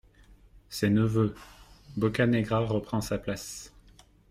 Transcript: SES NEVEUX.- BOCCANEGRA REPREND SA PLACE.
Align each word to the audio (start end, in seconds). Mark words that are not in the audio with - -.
SES 0.67 0.87
NEVEUX.- 0.89 1.37
BOCCANEGRA 1.95 2.61
REPREND 2.73 3.03
SA 3.03 3.19
PLACE. 3.19 3.71